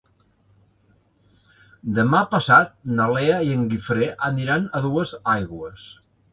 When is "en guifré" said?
3.59-4.11